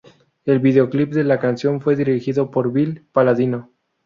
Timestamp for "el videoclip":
0.45-1.11